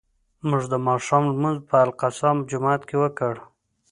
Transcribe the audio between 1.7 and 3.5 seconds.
الاقصی جومات کې وکړ.